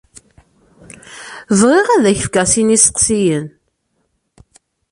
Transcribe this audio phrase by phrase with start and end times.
[1.59, 3.45] Bɣiɣ ad d-fkeɣ sin isteqsiyen.